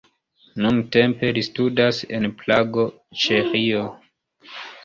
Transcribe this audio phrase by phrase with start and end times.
[0.63, 2.89] Nuntempe li studas en Prago,
[3.27, 3.85] Ĉeĥio.